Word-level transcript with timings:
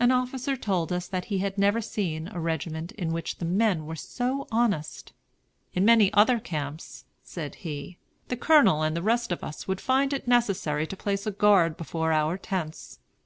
An 0.00 0.10
officer 0.10 0.56
told 0.56 0.94
us 0.94 1.06
that 1.08 1.26
he 1.26 1.40
had 1.40 1.58
never 1.58 1.82
seen 1.82 2.28
a 2.28 2.40
regiment 2.40 2.90
in 2.92 3.12
which 3.12 3.36
the 3.36 3.44
men 3.44 3.84
were 3.84 3.96
so 3.96 4.48
honest. 4.50 5.12
"In 5.74 5.84
many 5.84 6.10
other 6.14 6.40
camps," 6.40 7.04
said 7.22 7.56
he, 7.56 7.98
"the 8.28 8.36
Colonel 8.38 8.80
and 8.80 8.96
the 8.96 9.02
rest 9.02 9.30
of 9.30 9.44
us 9.44 9.68
would 9.68 9.82
find 9.82 10.14
it 10.14 10.26
necessary 10.26 10.86
to 10.86 10.96
place 10.96 11.26
a 11.26 11.30
guard 11.32 11.76
before 11.76 12.12
our 12.12 12.38
tents. 12.38 12.98